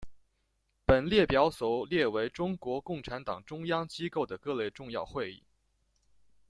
[0.83, 5.43] 本列表所列为中国共产党中央机构的各类重要会议。